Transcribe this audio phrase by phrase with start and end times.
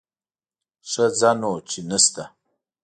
[0.89, 2.23] ښه ځه نو چې نه شته.